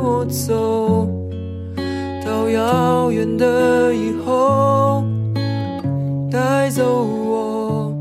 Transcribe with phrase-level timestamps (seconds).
[0.00, 1.08] 我走
[2.24, 5.04] 到遥远的以后，
[6.30, 7.92] 带走我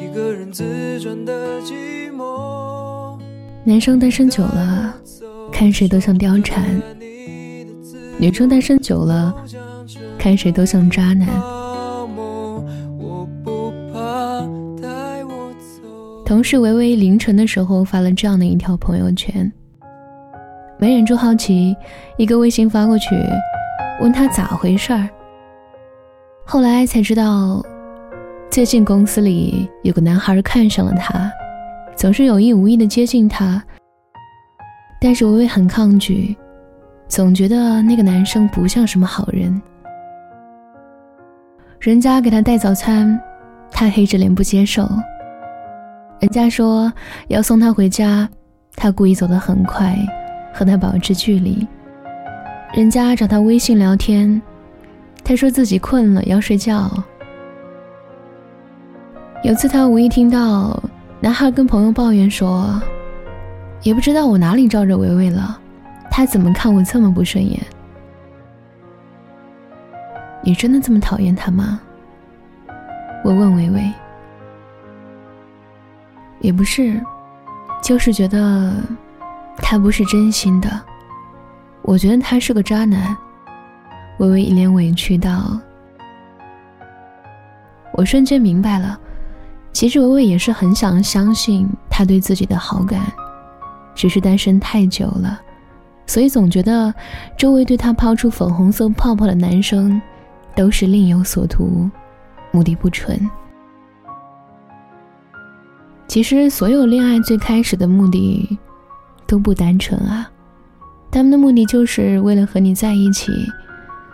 [0.00, 3.18] 一个人自转的寂寞。
[3.64, 4.94] 男生单身久了，
[5.52, 6.62] 看谁都像貂蝉；
[8.18, 9.34] 女生单身久了，
[10.18, 11.28] 看谁都像渣男。
[16.24, 19.52] 同事维维凌晨的时候发了这样的一条朋友圈，
[20.80, 21.76] 没忍住好奇，
[22.16, 23.14] 一个微信发过去，
[24.00, 25.06] 问他咋回事儿。
[26.46, 27.62] 后来才知道，
[28.50, 31.30] 最近公司里有个男孩看上了他，
[31.94, 33.62] 总是有意无意的接近他，
[35.02, 36.34] 但是维维很抗拒，
[37.08, 39.60] 总觉得那个男生不像什么好人。
[41.78, 43.20] 人家给他带早餐，
[43.70, 44.88] 他黑着脸不接受。
[46.20, 46.90] 人家说
[47.28, 48.26] 要送他回家，
[48.76, 49.94] 他故意走得很快，
[50.52, 51.66] 和他保持距离。
[52.72, 54.40] 人家找他微信聊天，
[55.24, 56.90] 他说自己困了要睡觉。
[59.42, 60.80] 有次他无意听到
[61.18, 62.80] 男孩跟朋友抱怨说
[63.82, 65.58] ：“也不知道我哪里招惹维维了，
[66.10, 67.58] 他怎么看我这么不顺眼？”
[70.42, 71.80] 你真的这么讨厌他吗？
[73.22, 73.92] 我问维维。
[76.40, 76.98] 也不是，
[77.82, 78.72] 就是觉得
[79.60, 80.68] 他不是真心的。
[81.82, 83.16] 我觉得他是个渣男。
[84.18, 85.58] 微微一脸委屈道
[87.94, 89.00] ：“我瞬间明白了，
[89.72, 93.00] 其实微微也是很想相信他对自己的好感，
[93.94, 95.40] 只是单身太久了，
[96.06, 96.92] 所以总觉得
[97.38, 99.98] 周围对他抛出粉红色泡泡的男生，
[100.54, 101.88] 都是另有所图，
[102.50, 103.18] 目的不纯。”
[106.06, 108.58] 其实，所有恋爱最开始的目的
[109.30, 110.28] 都不单纯啊！
[111.08, 113.30] 他们的目的就是为了和你在一起，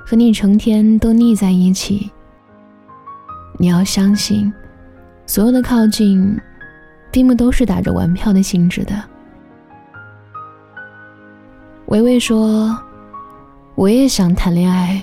[0.05, 2.11] 和你成天都腻在一起。
[3.57, 4.53] 你要相信，
[5.25, 6.39] 所有的靠近，
[7.11, 8.95] 并不都是打着玩票的性质的。
[11.87, 12.79] 维维说
[13.75, 15.03] ：“我也想谈恋爱，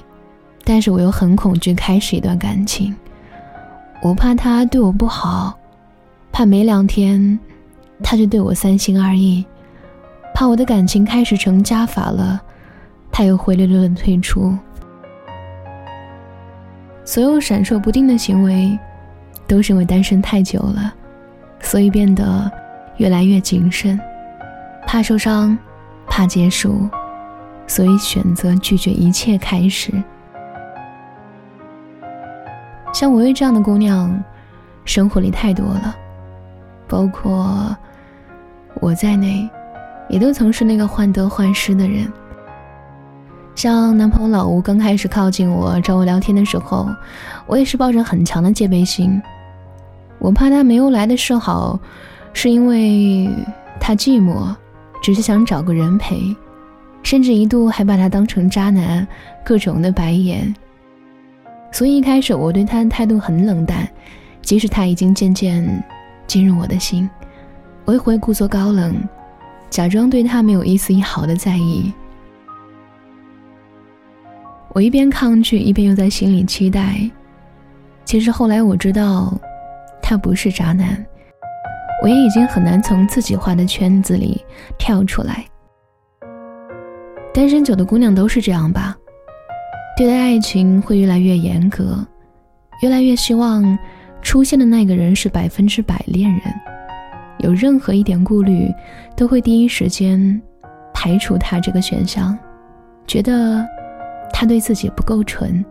[0.64, 2.96] 但是我又很恐惧开始一段感情，
[4.04, 5.58] 我怕他对我不好。”
[6.32, 7.40] 怕没两天，
[8.04, 9.44] 他就对我三心二意；
[10.34, 12.42] 怕我的感情开始成加法了，
[13.12, 14.58] 他又灰溜溜的退出。
[17.06, 18.78] 所有闪烁不定的行为，
[19.48, 20.94] 都是因为单身太久了，
[21.60, 22.52] 所以变得
[22.98, 24.00] 越来越谨慎，
[24.88, 25.58] 怕受伤，
[26.08, 26.90] 怕结束，
[27.68, 29.92] 所以选择拒绝一切开始。
[32.94, 34.24] 像维维这样的姑娘，
[34.86, 35.96] 生活里太多了。
[36.88, 37.76] 包括
[38.80, 39.50] 我在内，
[40.10, 42.12] 也都曾是那个患得患失的人。
[43.56, 46.88] 像男朋友老吴刚开始靠近我、找我聊天的时候，
[47.46, 49.22] 我也是抱着很强的戒备心。
[50.20, 51.80] 我怕他没有来的示好，
[52.34, 53.30] 是因为
[53.80, 54.56] 他寂寞，
[55.02, 56.36] 只是想找个人陪，
[57.04, 59.08] 甚至一度还把他当成渣男，
[59.44, 60.54] 各种的白眼。
[61.72, 63.88] 所以一开始我对他的态度很冷淡，
[64.42, 65.84] 即使他已经渐渐。
[66.26, 67.08] 进入我的心，
[67.84, 68.96] 我也会故作高冷，
[69.74, 71.92] 假装对他没有一丝一毫的在意。
[74.72, 77.10] 我一边抗拒，一边又在心里期待。
[78.06, 79.36] 其实后来我知道，
[80.00, 81.04] 他不是渣男，
[82.04, 84.40] 我也已经很难从自己画的圈子里
[84.78, 85.44] 跳出来。
[87.34, 88.96] 单身久的姑娘都是这样吧？
[89.98, 91.98] 对待爱情会越来越严格，
[92.84, 93.76] 越来越希望。
[94.22, 96.42] 出现的那个人是百分之百恋人，
[97.44, 98.74] 有任何一点顾虑，
[99.18, 100.42] 都会第一时间
[100.94, 102.38] 排除他这个选项，
[103.06, 103.62] 觉得
[104.32, 105.64] 他对自己不够纯。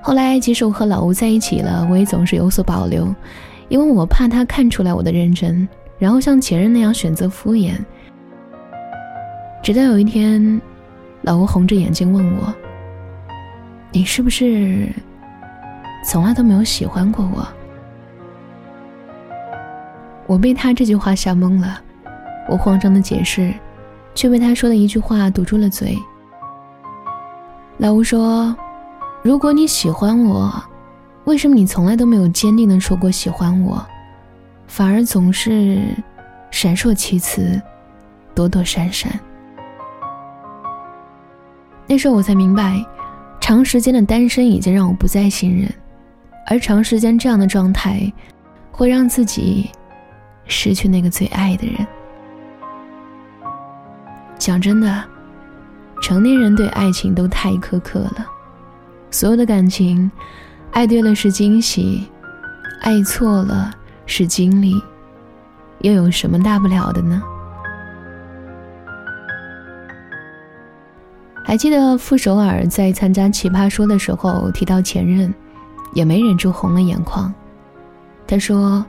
[0.00, 3.12] 后来，即使我和老吴在一起了，我也总是有所保留，
[3.68, 7.74] 因为我怕他看出来我的认真，然后像前任那样选择敷衍。
[9.60, 10.60] 直到有一天，
[11.22, 12.54] 老吴红着眼睛问我
[13.90, 14.88] ：“你是不是？”
[16.06, 17.46] 从来都没有喜欢过我，
[20.30, 21.82] 我被他这句话吓懵了。
[22.48, 23.52] 我慌张的解释，
[24.14, 25.98] 却被他说的一句话堵住了嘴。
[27.78, 28.54] 老吴说
[29.24, 30.54] ：“如果你喜欢我，
[31.24, 33.84] 为什么你从来都没有坚定的说过喜欢我，
[34.68, 35.82] 反而总是
[36.52, 37.60] 闪烁其词，
[38.32, 39.10] 躲躲闪闪？”
[41.88, 42.80] 那时候我才明白，
[43.40, 45.68] 长时间的单身已经让我不再信任。
[46.46, 48.00] 而长时间这样的状态，
[48.70, 49.68] 会让自己
[50.46, 51.86] 失去那个最爱的人。
[54.38, 55.04] 讲真的，
[56.02, 58.26] 成年人对爱情都太苛刻了。
[59.10, 60.10] 所有的感情，
[60.70, 62.08] 爱对了是惊喜，
[62.80, 63.70] 爱错了
[64.06, 64.80] 是经历，
[65.80, 67.22] 又有什么大不了的呢？
[71.44, 75.34] 还记得傅首尔在参加《奇葩说》的时候提到前任，
[75.92, 77.32] 也没忍住红了眼眶。
[78.26, 78.84] 他说，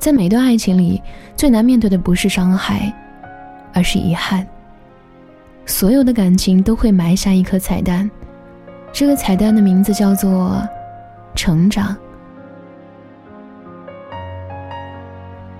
[0.00, 1.00] 在每段爱情里，
[1.36, 2.90] 最难面对的不是伤害，
[3.74, 4.44] 而是遗憾。
[5.66, 8.10] 所有的感情都会埋下一颗彩蛋，
[8.90, 10.66] 这个彩蛋的名字叫做
[11.34, 11.94] 成长。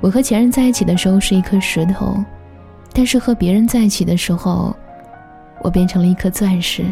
[0.01, 2.17] 我和前任在一起的时候是一颗石头，
[2.95, 4.75] 但是和别人在一起的时候。
[5.63, 6.83] 我变成了一颗钻石。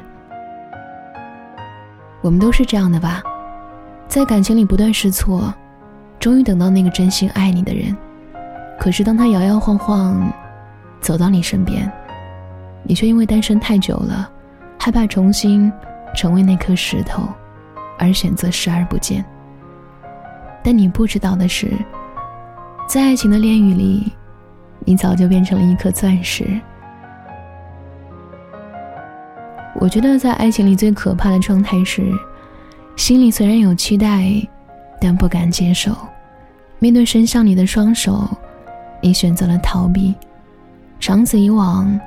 [2.21, 3.23] 我们都是这样的吧，
[4.07, 5.55] 在感情里不断试错，
[6.19, 7.97] 终于等到那个真心爱你的人。
[8.79, 10.33] 可是当他摇摇晃晃
[11.01, 11.91] 走到你身边，
[12.83, 14.31] 你却因为单身太久了，
[14.79, 15.73] 害怕重新
[16.15, 17.29] 成为那颗石头，
[17.99, 19.25] 而选择视而不见。
[20.63, 21.73] 但你不知道的是，
[22.89, 24.13] 在爱情的炼狱里，
[24.81, 26.61] 你早就变成了一颗钻石。
[29.81, 32.03] 我觉得在爱情里最可怕的状态是，
[32.97, 34.25] 心里虽然有期待，
[35.01, 35.97] 但不敢接受。
[36.79, 38.29] 面对伸向你的双手，
[39.03, 40.15] 你选择了逃避。
[41.01, 41.99] 长此以往，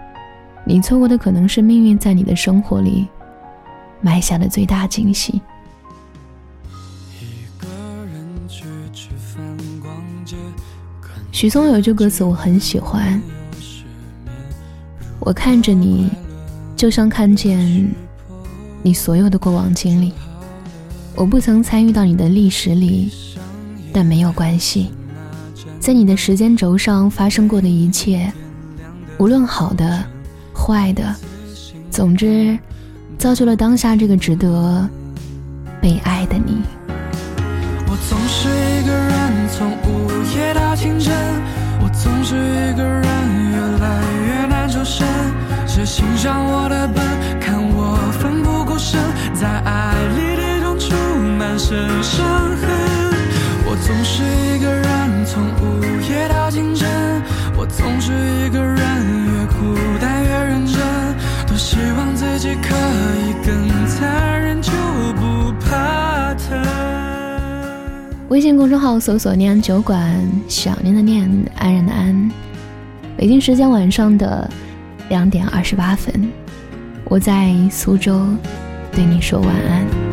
[0.65, 3.07] 你错过的可能是命运在你的生活里
[4.01, 5.41] 埋下的最大惊喜。
[11.31, 13.21] 许嵩有一句歌词我很喜欢，
[15.19, 16.09] 我看着你。
[16.73, 17.87] 就像看见
[18.81, 20.11] 你所有的过往经历，
[21.21, 23.11] 我不曾参与到你的历史里，
[23.93, 24.89] 但没有关系。
[25.79, 28.33] 在你的时间轴上发生过的一切，
[29.19, 30.03] 无论好的、
[30.51, 31.15] 坏的，
[31.91, 32.57] 总之，
[33.19, 34.89] 造就了当下这个值得
[35.79, 36.63] 被爱的你。
[37.85, 41.13] 我总是一个人，从午夜到清晨，
[41.83, 43.05] 我总是一个人，
[43.51, 45.05] 越来越难抽身。
[45.67, 47.05] 是欣赏我的笨，
[47.39, 48.99] 看我奋不顾身，
[49.35, 50.20] 在爱里
[51.63, 52.25] 身伤
[52.57, 52.67] 痕。
[53.65, 55.79] 我总是一个人，从午
[56.09, 56.89] 夜到清晨。
[57.55, 58.75] 我总是一个人，
[59.25, 60.81] 越孤单越认真。
[61.45, 62.75] 多希望自己可
[63.21, 64.71] 以更残忍，就
[65.15, 66.59] 不怕疼。
[68.29, 70.19] 微信公众号搜索“念安酒馆”，
[70.49, 72.31] 想念的念，安然的安。
[73.15, 74.49] 北京时间晚上的。
[75.09, 76.31] 两点二十八分，
[77.03, 78.25] 我在苏州，
[78.93, 80.10] 对你说晚安。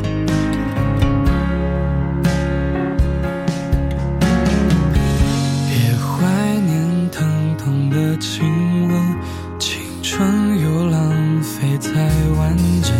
[10.61, 11.91] 又浪费在
[12.39, 12.93] 完整，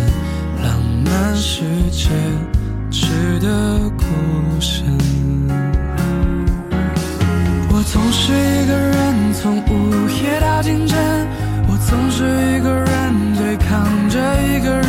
[0.63, 2.09] 浪漫世界
[2.91, 4.03] 值得孤
[4.59, 4.85] 身。
[7.71, 10.97] 我总是一个人，从午夜到清晨。
[11.67, 14.87] 我总是一个人对抗着一个人，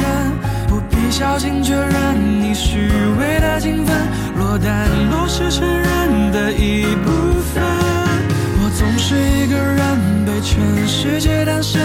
[0.69, 3.95] 不必小心确认你虚伪的情分，
[4.39, 7.11] 落单落是承认的一部
[7.53, 7.63] 分。
[8.63, 9.90] 我总是一个人
[10.43, 11.81] 全世界单身，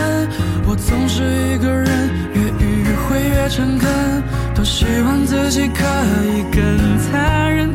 [0.65, 4.23] 我总是一个人越迂回越诚恳，
[4.55, 5.83] 多希望自己可
[6.23, 7.73] 以更残忍，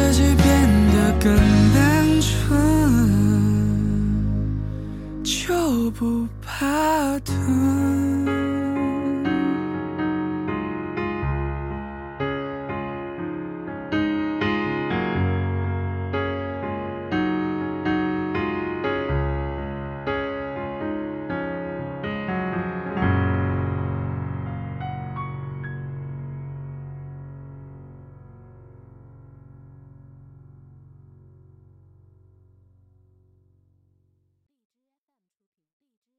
[0.00, 0.46] 自己变
[0.92, 1.10] 得。
[1.22, 1.36] 更
[1.74, 2.58] 单纯，
[5.22, 8.39] 就不怕疼。